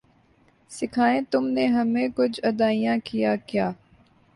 سکھائیں 0.71 1.21
تم 1.31 1.47
نے 1.47 1.65
ہمیں 1.67 2.07
کج 2.15 2.39
ادائیاں 2.43 2.97
کیا 3.03 3.35
کیا 3.47 3.71